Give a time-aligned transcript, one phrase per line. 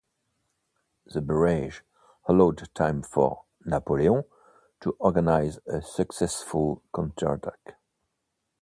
[1.05, 1.81] The barrage
[2.25, 4.23] allowed time for Napoleon
[4.79, 7.77] to organize a successful counterattack.